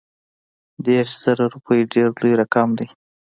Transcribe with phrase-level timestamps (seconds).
[0.85, 2.87] دېرش زره روپي ډېر لوی رقم دی.